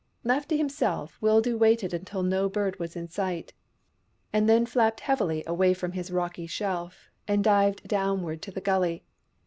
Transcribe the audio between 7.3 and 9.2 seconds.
dived downward to the gully.